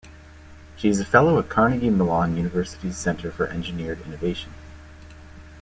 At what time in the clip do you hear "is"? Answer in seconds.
0.89-0.99